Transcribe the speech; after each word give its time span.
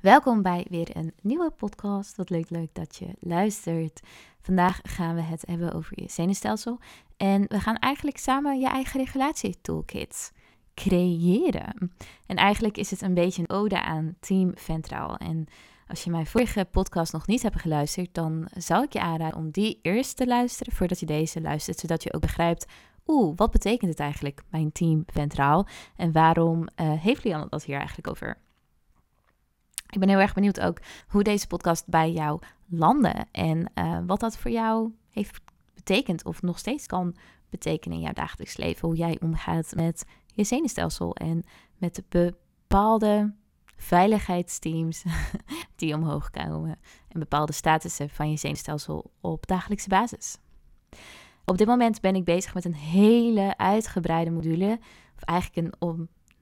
Welkom 0.00 0.42
bij 0.42 0.66
weer 0.70 0.96
een 0.96 1.12
nieuwe 1.22 1.50
podcast. 1.50 2.16
Wat 2.16 2.30
leuk, 2.30 2.50
leuk 2.50 2.74
dat 2.74 2.96
je 2.96 3.06
luistert. 3.18 4.00
Vandaag 4.40 4.80
gaan 4.82 5.14
we 5.14 5.20
het 5.20 5.46
hebben 5.46 5.72
over 5.72 6.02
je 6.02 6.08
zenuwstelsel. 6.08 6.78
En 7.16 7.44
we 7.48 7.60
gaan 7.60 7.76
eigenlijk 7.76 8.18
samen 8.18 8.60
je 8.60 8.68
eigen 8.68 9.00
regulatietoolkit 9.00 10.32
creëren. 10.74 11.92
En 12.26 12.36
eigenlijk 12.36 12.76
is 12.76 12.90
het 12.90 13.02
een 13.02 13.14
beetje 13.14 13.42
een 13.42 13.56
ode 13.56 13.82
aan 13.82 14.16
Team 14.20 14.52
Ventraal. 14.54 15.16
En 15.16 15.46
als 15.86 16.04
je 16.04 16.10
mijn 16.10 16.26
vorige 16.26 16.64
podcast 16.70 17.12
nog 17.12 17.26
niet 17.26 17.42
hebt 17.42 17.60
geluisterd, 17.60 18.14
dan 18.14 18.48
zou 18.54 18.84
ik 18.84 18.92
je 18.92 19.00
aanraden 19.00 19.38
om 19.38 19.50
die 19.50 19.78
eerst 19.82 20.16
te 20.16 20.26
luisteren 20.26 20.72
voordat 20.72 21.00
je 21.00 21.06
deze 21.06 21.40
luistert, 21.40 21.78
zodat 21.78 22.02
je 22.02 22.12
ook 22.12 22.20
begrijpt 22.20 22.66
oeh, 23.06 23.32
wat 23.36 23.50
betekent 23.50 23.90
het 23.90 24.00
eigenlijk, 24.00 24.42
mijn 24.50 24.72
team 24.72 25.02
ventraal? 25.06 25.66
En 25.96 26.12
waarom 26.12 26.60
uh, 26.60 26.92
heeft 26.92 27.24
Lianne 27.24 27.46
dat 27.48 27.64
hier 27.64 27.76
eigenlijk 27.76 28.08
over? 28.08 28.38
Ik 29.90 30.00
ben 30.00 30.08
heel 30.08 30.18
erg 30.18 30.34
benieuwd 30.34 30.60
ook 30.60 30.78
hoe 31.08 31.22
deze 31.22 31.46
podcast 31.46 31.86
bij 31.86 32.12
jou 32.12 32.40
landde 32.66 33.26
en 33.32 33.72
uh, 33.74 33.98
wat 34.06 34.20
dat 34.20 34.36
voor 34.36 34.50
jou 34.50 34.92
heeft 35.10 35.40
betekend 35.74 36.24
of 36.24 36.42
nog 36.42 36.58
steeds 36.58 36.86
kan 36.86 37.16
betekenen 37.48 37.96
in 37.96 38.02
jouw 38.02 38.12
dagelijks 38.12 38.56
leven. 38.56 38.88
Hoe 38.88 38.96
jij 38.96 39.18
omgaat 39.20 39.72
met 39.74 40.04
je 40.34 40.44
zenuwstelsel 40.44 41.14
en 41.14 41.44
met 41.76 42.02
bepaalde 42.08 43.34
veiligheidsteams 43.76 45.04
die 45.76 45.94
omhoog 45.94 46.30
komen 46.30 46.78
en 47.08 47.18
bepaalde 47.18 47.52
statussen 47.52 48.10
van 48.10 48.30
je 48.30 48.36
zenuwstelsel 48.36 49.10
op 49.20 49.46
dagelijkse 49.46 49.88
basis. 49.88 50.38
Op 51.44 51.58
dit 51.58 51.66
moment 51.66 52.00
ben 52.00 52.14
ik 52.14 52.24
bezig 52.24 52.54
met 52.54 52.64
een 52.64 52.74
hele 52.74 53.56
uitgebreide 53.56 54.30
module, 54.30 54.78
of 55.16 55.22
eigenlijk 55.22 55.66
een 55.66 55.88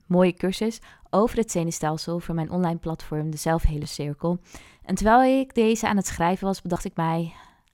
mooie 0.08 0.34
cursus 0.34 0.80
over 1.10 1.36
het 1.36 1.50
zenuwstelsel 1.50 2.20
voor 2.20 2.34
mijn 2.34 2.50
online 2.50 2.78
platform, 2.78 3.30
de 3.30 3.36
Zelfhele 3.36 3.86
Cirkel. 3.86 4.38
En 4.84 4.94
terwijl 4.94 5.40
ik 5.40 5.54
deze 5.54 5.88
aan 5.88 5.96
het 5.96 6.06
schrijven 6.06 6.46
was, 6.46 6.62
bedacht 6.62 6.84
ik 6.84 6.96
mij, 6.96 7.32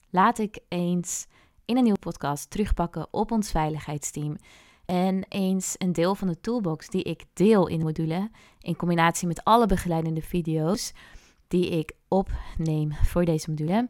laat 0.09 0.37
ik 0.37 0.59
eens 0.67 1.27
in 1.65 1.77
een 1.77 1.83
nieuwe 1.83 1.99
podcast 1.99 2.49
terugpakken 2.49 3.07
op 3.11 3.31
ons 3.31 3.51
veiligheidsteam. 3.51 4.37
En 4.85 5.25
eens 5.29 5.75
een 5.77 5.93
deel 5.93 6.15
van 6.15 6.27
de 6.27 6.39
toolbox 6.39 6.89
die 6.89 7.03
ik 7.03 7.23
deel 7.33 7.67
in 7.67 7.77
de 7.77 7.85
module, 7.85 8.29
in 8.59 8.75
combinatie 8.75 9.27
met 9.27 9.43
alle 9.43 9.65
begeleidende 9.65 10.21
video's 10.21 10.93
die 11.47 11.69
ik 11.69 11.93
opneem 12.07 12.93
voor 12.93 13.25
deze 13.25 13.49
module, 13.49 13.89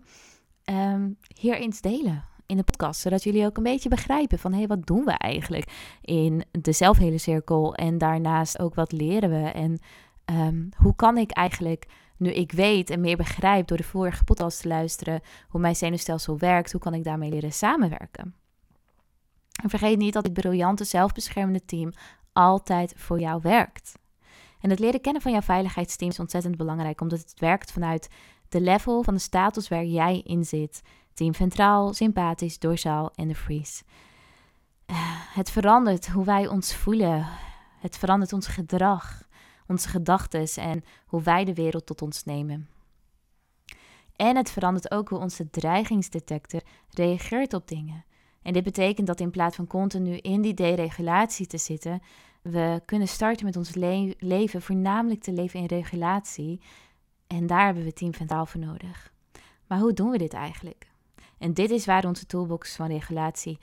um, 0.65 1.17
hier 1.39 1.55
eens 1.55 1.81
delen 1.81 2.23
in 2.45 2.57
de 2.57 2.63
podcast. 2.63 2.99
Zodat 2.99 3.23
jullie 3.23 3.45
ook 3.45 3.57
een 3.57 3.63
beetje 3.63 3.89
begrijpen 3.89 4.39
van 4.39 4.51
hé, 4.51 4.57
hey, 4.57 4.67
wat 4.67 4.87
doen 4.87 5.05
we 5.05 5.11
eigenlijk 5.11 5.97
in 6.01 6.43
de 6.51 6.71
zelfhele 6.71 7.17
cirkel? 7.17 7.75
En 7.75 7.97
daarnaast 7.97 8.59
ook 8.59 8.75
wat 8.75 8.91
leren 8.91 9.29
we? 9.29 9.49
En 9.49 9.79
um, 10.25 10.69
hoe 10.77 10.95
kan 10.95 11.17
ik 11.17 11.31
eigenlijk, 11.31 11.85
nu 12.17 12.31
ik 12.31 12.51
weet 12.51 12.89
en 12.89 13.01
meer 13.01 13.17
begrijp 13.17 13.67
door 13.67 13.77
de 13.77 13.83
vorige 13.83 14.23
podcast 14.23 14.61
te 14.61 14.67
luisteren, 14.67 15.21
hoe 15.49 15.61
mijn 15.61 15.75
zenuwstelsel 15.75 16.37
werkt, 16.37 16.71
hoe 16.71 16.81
kan 16.81 16.93
ik 16.93 17.03
daarmee 17.03 17.29
leren 17.29 17.53
samenwerken? 17.53 18.35
En 19.63 19.69
vergeet 19.69 19.97
niet 19.97 20.13
dat 20.13 20.23
het 20.23 20.33
briljante 20.33 20.83
zelfbeschermende 20.83 21.65
team 21.65 21.93
altijd 22.33 22.93
voor 22.97 23.19
jou 23.19 23.39
werkt. 23.41 23.97
En 24.59 24.69
het 24.69 24.79
leren 24.79 25.01
kennen 25.01 25.21
van 25.21 25.31
jouw 25.31 25.41
veiligheidsteam 25.41 26.09
is 26.09 26.19
ontzettend 26.19 26.57
belangrijk, 26.57 27.01
omdat 27.01 27.19
het 27.19 27.33
werkt 27.39 27.71
vanuit 27.71 28.09
de 28.49 28.61
level 28.61 29.03
van 29.03 29.13
de 29.13 29.19
status 29.19 29.67
waar 29.67 29.83
jij 29.83 30.21
in 30.23 30.45
zit. 30.45 30.81
Team 31.15 31.33
ventraal, 31.33 31.93
sympathisch, 31.93 32.59
dorsaal 32.59 33.11
en 33.15 33.27
de 33.27 33.35
freeze. 33.35 33.83
Uh, 34.85 34.95
het 35.33 35.49
verandert 35.49 36.07
hoe 36.07 36.25
wij 36.25 36.47
ons 36.47 36.75
voelen. 36.75 37.27
Het 37.79 37.97
verandert 37.97 38.33
ons 38.33 38.47
gedrag, 38.47 39.27
onze 39.67 39.89
gedachten 39.89 40.63
en 40.63 40.83
hoe 41.05 41.21
wij 41.21 41.45
de 41.45 41.53
wereld 41.53 41.85
tot 41.85 42.01
ons 42.01 42.23
nemen. 42.23 42.69
En 44.15 44.35
het 44.35 44.51
verandert 44.51 44.91
ook 44.91 45.09
hoe 45.09 45.19
onze 45.19 45.49
dreigingsdetector 45.49 46.61
reageert 46.89 47.53
op 47.53 47.67
dingen. 47.67 48.05
En 48.41 48.53
dit 48.53 48.63
betekent 48.63 49.07
dat 49.07 49.19
in 49.19 49.31
plaats 49.31 49.55
van 49.55 49.67
continu 49.67 50.17
in 50.17 50.41
die 50.41 50.53
deregulatie 50.53 51.47
te 51.47 51.57
zitten, 51.57 52.01
we 52.41 52.81
kunnen 52.85 53.07
starten 53.07 53.45
met 53.45 53.55
ons 53.55 53.73
leven 54.19 54.61
voornamelijk 54.61 55.21
te 55.21 55.31
leven 55.31 55.59
in 55.59 55.65
regulatie. 55.65 56.61
En 57.27 57.47
daar 57.47 57.65
hebben 57.65 57.83
we 57.83 57.93
Team 57.93 58.13
Ventaal 58.13 58.45
voor 58.45 58.61
nodig. 58.61 59.13
Maar 59.67 59.79
hoe 59.79 59.93
doen 59.93 60.09
we 60.09 60.17
dit 60.17 60.33
eigenlijk? 60.33 60.93
En 61.37 61.53
dit 61.53 61.69
is 61.69 61.85
waar 61.85 62.05
onze 62.05 62.25
toolbox 62.25 62.75
van 62.75 62.87
regulatie 62.87 63.59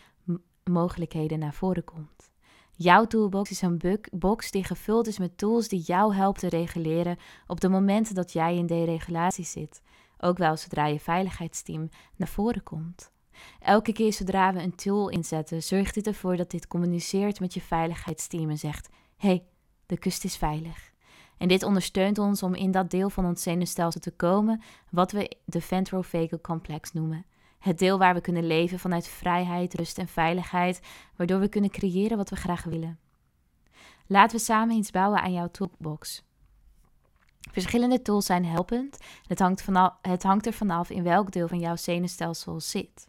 mogelijkheden 0.64 1.38
naar 1.38 1.54
voren 1.54 1.84
komt. 1.84 2.30
Jouw 2.76 3.04
toolbox 3.04 3.50
is 3.50 3.62
een 3.62 4.00
box 4.12 4.50
die 4.50 4.64
gevuld 4.64 5.06
is 5.06 5.18
met 5.18 5.38
tools 5.38 5.68
die 5.68 5.80
jou 5.80 6.14
helpen 6.14 6.40
te 6.40 6.48
reguleren 6.48 7.18
op 7.46 7.60
de 7.60 7.68
momenten 7.68 8.14
dat 8.14 8.32
jij 8.32 8.56
in 8.56 8.66
deregulatie 8.66 9.44
zit. 9.44 9.82
Ook 10.18 10.38
wel 10.38 10.56
zodra 10.56 10.86
je 10.86 11.00
veiligheidsteam 11.00 11.88
naar 12.16 12.28
voren 12.28 12.62
komt. 12.62 13.12
Elke 13.60 13.92
keer 13.92 14.12
zodra 14.12 14.52
we 14.52 14.62
een 14.62 14.74
tool 14.74 15.08
inzetten, 15.08 15.62
zorgt 15.62 15.94
dit 15.94 16.06
ervoor 16.06 16.36
dat 16.36 16.50
dit 16.50 16.66
communiceert 16.66 17.40
met 17.40 17.54
je 17.54 17.60
veiligheidsteam 17.60 18.50
en 18.50 18.58
zegt: 18.58 18.88
hey, 19.16 19.44
de 19.86 19.98
kust 19.98 20.24
is 20.24 20.36
veilig. 20.36 20.92
En 21.38 21.48
dit 21.48 21.62
ondersteunt 21.62 22.18
ons 22.18 22.42
om 22.42 22.54
in 22.54 22.70
dat 22.70 22.90
deel 22.90 23.10
van 23.10 23.24
ons 23.24 23.42
zenuwstelsel 23.42 24.00
te 24.00 24.10
komen, 24.10 24.62
wat 24.90 25.12
we 25.12 25.36
de 25.44 25.60
ventrovagal 25.60 26.40
complex 26.40 26.92
noemen. 26.92 27.26
Het 27.62 27.78
deel 27.78 27.98
waar 27.98 28.14
we 28.14 28.20
kunnen 28.20 28.46
leven 28.46 28.78
vanuit 28.78 29.08
vrijheid, 29.08 29.74
rust 29.74 29.98
en 29.98 30.08
veiligheid, 30.08 30.80
waardoor 31.16 31.40
we 31.40 31.48
kunnen 31.48 31.70
creëren 31.70 32.16
wat 32.16 32.30
we 32.30 32.36
graag 32.36 32.64
willen. 32.64 32.98
Laten 34.06 34.36
we 34.36 34.42
samen 34.42 34.76
iets 34.76 34.90
bouwen 34.90 35.22
aan 35.22 35.32
jouw 35.32 35.50
toolbox. 35.50 36.24
Verschillende 37.50 38.02
tools 38.02 38.26
zijn 38.26 38.44
helpend. 38.44 38.98
Het 39.26 39.38
hangt, 39.38 39.62
vanaf, 39.62 39.94
het 40.00 40.22
hangt 40.22 40.46
er 40.46 40.52
vanaf 40.52 40.90
in 40.90 41.02
welk 41.02 41.32
deel 41.32 41.48
van 41.48 41.58
jouw 41.58 41.76
zenuwstelsel 41.76 42.60
zit. 42.60 43.08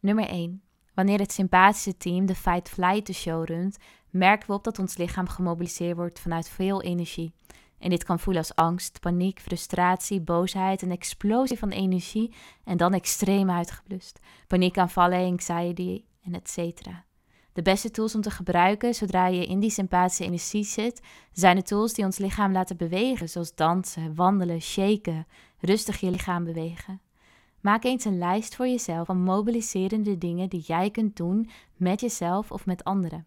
Nummer 0.00 0.28
1. 0.28 0.62
Wanneer 0.94 1.18
het 1.18 1.32
sympathische 1.32 1.96
team 1.96 2.26
de 2.26 2.34
fight-flight 2.34 3.06
de 3.06 3.12
show 3.12 3.44
runt, 3.44 3.78
merken 4.10 4.46
we 4.46 4.52
op 4.52 4.64
dat 4.64 4.78
ons 4.78 4.96
lichaam 4.96 5.28
gemobiliseerd 5.28 5.96
wordt 5.96 6.20
vanuit 6.20 6.48
veel 6.48 6.82
energie. 6.82 7.32
En 7.80 7.90
dit 7.90 8.04
kan 8.04 8.18
voelen 8.18 8.42
als 8.42 8.54
angst, 8.54 9.00
paniek, 9.00 9.40
frustratie, 9.40 10.20
boosheid, 10.20 10.82
een 10.82 10.90
explosie 10.90 11.58
van 11.58 11.68
energie 11.68 12.34
en 12.64 12.76
dan 12.76 12.92
extreem 12.92 13.50
uitgeblust. 13.50 14.20
Paniekaanvallen, 14.46 15.26
anxiety 15.26 16.04
en 16.22 16.34
etc. 16.34 16.82
De 17.52 17.62
beste 17.62 17.90
tools 17.90 18.14
om 18.14 18.20
te 18.20 18.30
gebruiken 18.30 18.94
zodra 18.94 19.26
je 19.26 19.46
in 19.46 19.60
die 19.60 19.70
sympathische 19.70 20.24
energie 20.24 20.64
zit, 20.64 21.00
zijn 21.32 21.56
de 21.56 21.62
tools 21.62 21.92
die 21.92 22.04
ons 22.04 22.18
lichaam 22.18 22.52
laten 22.52 22.76
bewegen, 22.76 23.28
zoals 23.28 23.54
dansen, 23.54 24.14
wandelen, 24.14 24.60
shaken, 24.60 25.26
rustig 25.58 26.00
je 26.00 26.10
lichaam 26.10 26.44
bewegen. 26.44 27.00
Maak 27.60 27.84
eens 27.84 28.04
een 28.04 28.18
lijst 28.18 28.54
voor 28.54 28.66
jezelf 28.66 29.06
van 29.06 29.22
mobiliserende 29.22 30.18
dingen 30.18 30.48
die 30.48 30.60
jij 30.66 30.90
kunt 30.90 31.16
doen 31.16 31.50
met 31.76 32.00
jezelf 32.00 32.52
of 32.52 32.66
met 32.66 32.84
anderen. 32.84 33.26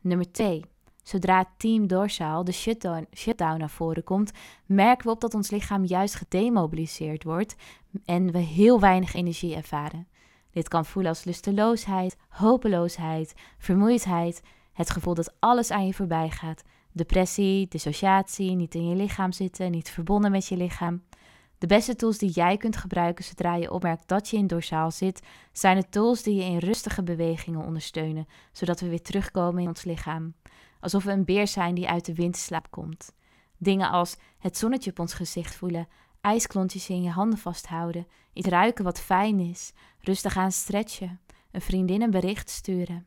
Nummer 0.00 0.32
2. 0.32 0.64
Zodra 1.08 1.48
team 1.56 1.86
dorsaal, 1.86 2.44
de 2.44 2.52
shutdown, 2.52 3.06
shutdown 3.16 3.58
naar 3.58 3.70
voren 3.70 4.04
komt, 4.04 4.32
merken 4.66 5.06
we 5.06 5.12
op 5.12 5.20
dat 5.20 5.34
ons 5.34 5.50
lichaam 5.50 5.84
juist 5.84 6.14
gedemobiliseerd 6.14 7.24
wordt 7.24 7.56
en 8.04 8.32
we 8.32 8.38
heel 8.38 8.80
weinig 8.80 9.14
energie 9.14 9.54
ervaren. 9.54 10.08
Dit 10.50 10.68
kan 10.68 10.84
voelen 10.84 11.10
als 11.10 11.24
lusteloosheid, 11.24 12.16
hopeloosheid, 12.28 13.34
vermoeidheid, 13.58 14.42
het 14.72 14.90
gevoel 14.90 15.14
dat 15.14 15.34
alles 15.38 15.70
aan 15.70 15.86
je 15.86 15.94
voorbij 15.94 16.30
gaat, 16.30 16.62
depressie, 16.92 17.68
dissociatie, 17.68 18.54
niet 18.54 18.74
in 18.74 18.88
je 18.88 18.94
lichaam 18.94 19.32
zitten, 19.32 19.70
niet 19.70 19.90
verbonden 19.90 20.30
met 20.30 20.46
je 20.46 20.56
lichaam. 20.56 21.02
De 21.58 21.66
beste 21.66 21.96
tools 21.96 22.18
die 22.18 22.30
jij 22.30 22.56
kunt 22.56 22.76
gebruiken 22.76 23.24
zodra 23.24 23.54
je 23.54 23.70
opmerkt 23.70 24.08
dat 24.08 24.28
je 24.28 24.36
in 24.36 24.46
dorsaal 24.46 24.90
zit, 24.90 25.22
zijn 25.52 25.76
de 25.76 25.88
tools 25.88 26.22
die 26.22 26.34
je 26.34 26.42
in 26.42 26.58
rustige 26.58 27.02
bewegingen 27.02 27.64
ondersteunen, 27.64 28.28
zodat 28.52 28.80
we 28.80 28.88
weer 28.88 29.02
terugkomen 29.02 29.62
in 29.62 29.68
ons 29.68 29.84
lichaam. 29.84 30.34
Alsof 30.80 31.04
we 31.04 31.10
een 31.10 31.24
beer 31.24 31.46
zijn 31.46 31.74
die 31.74 31.88
uit 31.88 32.04
de 32.04 32.14
winterslaap 32.14 32.70
komt. 32.70 33.12
Dingen 33.56 33.90
als 33.90 34.16
het 34.38 34.56
zonnetje 34.56 34.90
op 34.90 34.98
ons 34.98 35.14
gezicht 35.14 35.54
voelen, 35.54 35.88
ijsklontjes 36.20 36.88
in 36.88 37.02
je 37.02 37.10
handen 37.10 37.38
vasthouden, 37.38 38.06
iets 38.32 38.48
ruiken 38.48 38.84
wat 38.84 39.00
fijn 39.00 39.40
is, 39.40 39.72
rustig 40.00 40.36
aan 40.36 40.52
stretchen, 40.52 41.20
een 41.50 41.60
vriendin 41.60 42.02
een 42.02 42.10
bericht 42.10 42.50
sturen. 42.50 43.06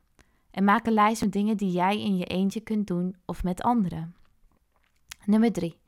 En 0.52 0.64
maak 0.64 0.86
een 0.86 0.94
lijst 0.94 1.22
met 1.22 1.32
dingen 1.32 1.58
die 1.58 1.72
jij 1.72 2.02
in 2.02 2.18
je 2.18 2.26
eentje 2.26 2.62
kunt 2.62 2.88
doen 2.88 3.16
of 3.26 3.44
met 3.44 3.62
anderen. 3.62 4.16
Nummer 5.26 5.52
3. 5.52 5.80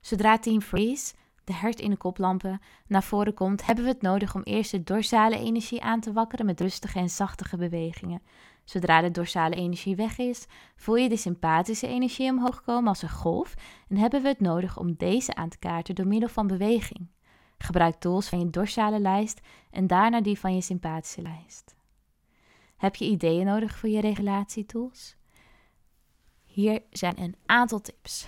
Zodra 0.00 0.38
Team 0.38 0.60
Freeze 0.60 1.14
de 1.50 1.56
hert 1.56 1.80
in 1.80 1.90
de 1.90 1.96
koplampen 1.96 2.60
naar 2.86 3.02
voren 3.02 3.34
komt, 3.34 3.66
hebben 3.66 3.84
we 3.84 3.90
het 3.90 4.02
nodig 4.02 4.34
om 4.34 4.42
eerst 4.42 4.70
de 4.70 4.82
dorsale 4.82 5.38
energie 5.38 5.82
aan 5.82 6.00
te 6.00 6.12
wakkeren 6.12 6.46
met 6.46 6.60
rustige 6.60 6.98
en 6.98 7.10
zachtige 7.10 7.56
bewegingen. 7.56 8.22
Zodra 8.64 9.00
de 9.00 9.10
dorsale 9.10 9.54
energie 9.54 9.96
weg 9.96 10.18
is, 10.18 10.46
voel 10.76 10.96
je 10.96 11.08
de 11.08 11.16
sympathische 11.16 11.86
energie 11.86 12.30
omhoog 12.30 12.62
komen 12.62 12.88
als 12.88 13.02
een 13.02 13.10
golf 13.10 13.54
en 13.88 13.96
hebben 13.96 14.22
we 14.22 14.28
het 14.28 14.40
nodig 14.40 14.78
om 14.78 14.94
deze 14.94 15.34
aan 15.34 15.48
te 15.48 15.58
kaarten 15.58 15.94
door 15.94 16.06
middel 16.06 16.28
van 16.28 16.46
beweging. 16.46 17.08
Gebruik 17.58 17.94
tools 17.94 18.28
van 18.28 18.38
je 18.38 18.50
dorsale 18.50 19.00
lijst 19.00 19.40
en 19.70 19.86
daarna 19.86 20.20
die 20.20 20.38
van 20.38 20.54
je 20.54 20.60
sympathische 20.60 21.22
lijst. 21.22 21.74
Heb 22.76 22.96
je 22.96 23.04
ideeën 23.04 23.46
nodig 23.46 23.76
voor 23.76 23.88
je 23.88 24.00
regulatietools? 24.00 25.16
Hier 26.46 26.82
zijn 26.90 27.20
een 27.20 27.36
aantal 27.46 27.80
tips. 27.80 28.26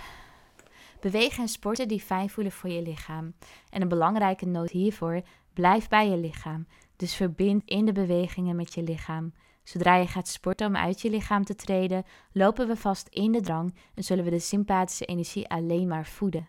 Bewegen 1.02 1.42
en 1.42 1.48
sporten 1.48 1.88
die 1.88 2.00
fijn 2.00 2.30
voelen 2.30 2.52
voor 2.52 2.70
je 2.70 2.82
lichaam. 2.82 3.34
En 3.70 3.82
een 3.82 3.88
belangrijke 3.88 4.46
noot 4.46 4.70
hiervoor: 4.70 5.22
blijf 5.52 5.88
bij 5.88 6.08
je 6.08 6.16
lichaam. 6.16 6.66
Dus 6.96 7.14
verbind 7.14 7.62
in 7.64 7.84
de 7.84 7.92
bewegingen 7.92 8.56
met 8.56 8.74
je 8.74 8.82
lichaam. 8.82 9.32
Zodra 9.62 9.96
je 9.96 10.06
gaat 10.06 10.28
sporten 10.28 10.66
om 10.66 10.76
uit 10.76 11.00
je 11.00 11.10
lichaam 11.10 11.44
te 11.44 11.54
treden, 11.54 12.04
lopen 12.32 12.66
we 12.66 12.76
vast 12.76 13.08
in 13.08 13.32
de 13.32 13.40
drang 13.40 13.74
en 13.94 14.04
zullen 14.04 14.24
we 14.24 14.30
de 14.30 14.38
sympathische 14.38 15.04
energie 15.04 15.48
alleen 15.48 15.88
maar 15.88 16.06
voeden. 16.06 16.48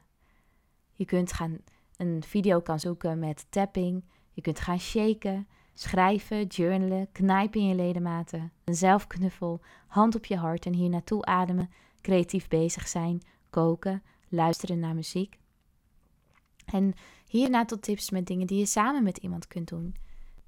Je 0.94 1.06
kunt 1.06 1.34
gaan 1.34 1.58
een 1.98 2.24
video 2.24 2.60
kan 2.60 2.80
zoeken 2.80 3.20
met 3.20 3.46
tapping, 3.50 4.04
je 4.32 4.42
kunt 4.42 4.60
gaan 4.60 4.80
shaken, 4.80 5.48
schrijven, 5.74 6.46
journalen, 6.46 7.12
knijpen 7.12 7.62
in 7.62 7.68
je 7.68 7.76
ledematen, 7.76 8.52
een 8.64 8.76
zelfknuffel, 8.76 9.62
hand 9.88 10.16
op 10.16 10.26
je 10.26 10.38
hart 10.38 10.66
en 10.66 10.74
hier 10.74 10.90
naartoe 10.90 11.26
ademen, 11.26 11.72
creatief 12.02 12.48
bezig 12.48 12.88
zijn, 12.88 13.22
koken, 13.50 14.04
luisteren 14.34 14.80
naar 14.80 14.96
muziek. 14.96 15.38
En 16.66 16.94
hierna 17.28 17.66
tot 17.66 17.82
tips 17.82 18.10
met 18.10 18.28
dingen 18.28 18.48
die 18.48 18.60
je 18.60 18.66
samen 18.66 19.04
met 19.04 19.18
iemand 19.18 19.48
kunt 19.48 19.68
doen. 19.68 19.96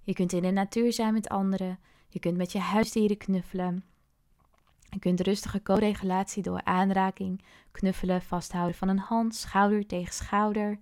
Je 0.01 0.13
kunt 0.13 0.33
in 0.33 0.41
de 0.41 0.51
natuur 0.51 0.93
zijn 0.93 1.13
met 1.13 1.29
anderen, 1.29 1.79
je 2.07 2.19
kunt 2.19 2.37
met 2.37 2.51
je 2.51 2.59
huisdieren 2.59 3.17
knuffelen. 3.17 3.83
Je 4.89 4.99
kunt 4.99 5.19
rustige 5.19 5.61
co-regulatie 5.61 6.43
door 6.43 6.63
aanraking, 6.63 7.43
knuffelen, 7.71 8.21
vasthouden 8.21 8.75
van 8.75 8.87
een 8.87 8.99
hand, 8.99 9.35
schouder 9.35 9.85
tegen 9.85 10.13
schouder. 10.13 10.79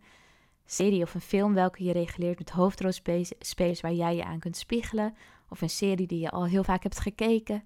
Serie 0.66 1.02
of 1.02 1.14
een 1.14 1.22
film 1.22 1.54
welke 1.54 1.84
je 1.84 1.92
reguleert 1.92 2.38
met 2.38 2.50
hoofdrolspelers 2.50 3.82
waar 3.82 3.94
jij 3.94 4.16
je 4.16 4.24
aan 4.24 4.40
kunt 4.40 4.58
spiegelen. 4.58 5.16
Of 5.50 5.62
een 5.62 5.70
serie 5.70 6.08
die 6.08 6.20
je 6.20 6.30
al 6.30 6.46
heel 6.46 6.64
vaak 6.64 6.84
hebt 6.84 7.00
gekeken. 7.00 7.64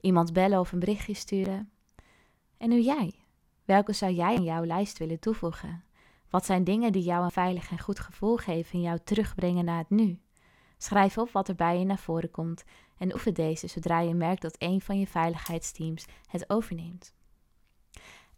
Iemand 0.00 0.32
bellen 0.32 0.60
of 0.60 0.72
een 0.72 0.78
berichtje 0.78 1.14
sturen. 1.14 1.70
En 2.56 2.68
nu 2.68 2.80
jij. 2.80 3.19
Welke 3.70 3.92
zou 3.92 4.12
jij 4.12 4.34
in 4.34 4.42
jouw 4.42 4.64
lijst 4.64 4.98
willen 4.98 5.18
toevoegen? 5.18 5.84
Wat 6.30 6.44
zijn 6.44 6.64
dingen 6.64 6.92
die 6.92 7.02
jou 7.02 7.24
een 7.24 7.30
veilig 7.30 7.70
en 7.70 7.78
goed 7.78 8.00
gevoel 8.00 8.36
geven 8.36 8.72
en 8.72 8.80
jou 8.80 8.98
terugbrengen 9.04 9.64
naar 9.64 9.78
het 9.78 9.90
nu? 9.90 10.20
Schrijf 10.78 11.18
op 11.18 11.30
wat 11.30 11.48
er 11.48 11.54
bij 11.54 11.78
je 11.78 11.84
naar 11.84 11.98
voren 11.98 12.30
komt 12.30 12.64
en 12.98 13.12
oefen 13.12 13.34
deze 13.34 13.66
zodra 13.66 14.00
je 14.00 14.14
merkt 14.14 14.42
dat 14.42 14.54
een 14.58 14.80
van 14.80 14.98
je 14.98 15.06
veiligheidsteams 15.06 16.04
het 16.28 16.50
overneemt. 16.50 17.14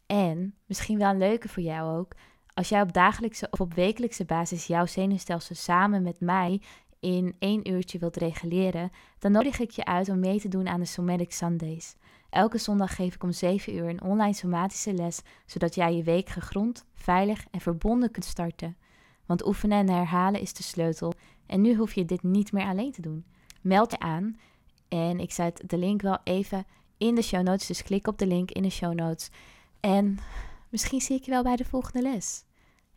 En, 0.07 0.55
misschien 0.67 0.99
wel 0.99 1.11
een 1.11 1.19
leuke 1.19 1.49
voor 1.49 1.63
jou 1.63 1.99
ook, 1.99 2.13
als 2.55 2.69
jij 2.69 2.83
op 2.83 2.93
dagelijkse 2.93 3.49
of 3.51 3.61
op 3.61 3.75
wekelijkse 3.75 4.25
basis 4.25 4.67
jouw 4.67 4.87
zenuwstelsel 4.87 5.55
samen 5.55 6.03
met 6.03 6.21
mij 6.21 6.61
in 7.03 7.37
één 7.39 7.71
uurtje 7.71 7.99
wilt 7.99 8.17
reguleren, 8.17 8.91
dan 9.19 9.33
nodig 9.33 9.59
ik 9.59 9.71
je 9.71 9.85
uit 9.85 10.09
om 10.09 10.21
mee 10.21 10.41
te 10.41 10.49
doen 10.49 10.69
aan 10.69 10.81
de 10.81 10.87
Somatic 10.87 11.33
Sundays. 11.33 11.97
Elke 12.31 12.59
zondag 12.59 12.95
geef 12.95 13.15
ik 13.15 13.23
om 13.23 13.33
7 13.33 13.75
uur 13.75 13.89
een 13.89 14.03
online 14.03 14.33
somatische 14.33 14.93
les, 14.93 15.23
zodat 15.47 15.75
jij 15.75 15.97
je 15.97 16.03
week 16.03 16.29
gegrond, 16.29 16.85
veilig 16.95 17.45
en 17.51 17.61
verbonden 17.61 18.11
kunt 18.11 18.25
starten. 18.25 18.77
Want 19.27 19.47
oefenen 19.47 19.79
en 19.79 19.95
herhalen 19.95 20.41
is 20.41 20.53
de 20.53 20.63
sleutel 20.63 21.13
en 21.47 21.61
nu 21.61 21.77
hoef 21.77 21.93
je 21.95 22.05
dit 22.05 22.23
niet 22.23 22.53
meer 22.53 22.67
alleen 22.67 22.93
te 22.93 23.03
doen. 23.03 23.25
Meld 23.61 23.91
je 23.91 23.99
aan 23.99 24.37
en 24.89 25.21
ik 25.21 25.33
zet 25.33 25.63
de 25.67 25.79
link 25.79 26.03
wel 26.03 26.19
even 26.25 26.67
in 26.99 27.15
de 27.15 27.23
show 27.23 27.43
notes, 27.43 27.67
dus 27.67 27.83
klik 27.83 28.07
op 28.07 28.19
de 28.19 28.27
link 28.27 28.51
in 28.51 28.63
de 28.63 28.71
show 28.71 28.95
notes. 28.95 29.31
En 29.81 30.19
misschien 30.69 31.01
zie 31.01 31.17
ik 31.17 31.25
je 31.25 31.31
wel 31.31 31.43
bij 31.43 31.57
de 31.57 31.65
volgende 31.65 32.03
les. 32.03 32.45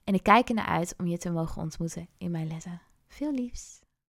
En 0.03 0.13
ik 0.13 0.23
kijk 0.23 0.49
ernaar 0.49 0.65
uit 0.65 0.93
om 0.97 1.07
je 1.07 1.17
te 1.17 1.31
mogen 1.31 1.61
ontmoeten 1.61 2.07
in 2.17 2.31
mijn 2.31 2.47
lessen. 2.47 2.81
Veel 3.07 3.33
liefs! 3.33 3.84